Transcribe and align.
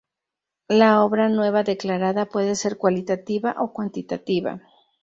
La 0.69 1.03
obra 1.03 1.29
nueva 1.29 1.61
declarada 1.61 2.25
puede 2.25 2.55
ser 2.55 2.79
cualitativa 2.79 3.55
o 3.59 3.71
cuantitativa. 3.71 4.59